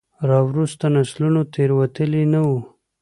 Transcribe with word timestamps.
راوروسته 0.29 0.85
نسلونو 0.95 1.41
تېروتلي 1.53 2.23
نه 2.33 2.41
وو. 2.47 2.57